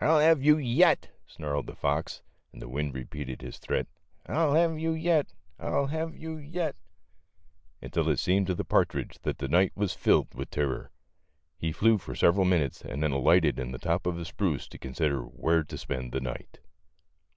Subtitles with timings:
[0.00, 2.20] "I'll have you yet," snarled the fox,
[2.52, 3.86] and the wind repeated his threat,
[4.28, 6.74] M I '11 have you yet; I'll have you yet,"
[7.80, 10.90] until it seemed to the partridge that the night was filled vith terror.
[11.56, 14.78] He flew for several minutes and then alighted in the top of a spruce to
[14.78, 16.58] consider where to spend the night.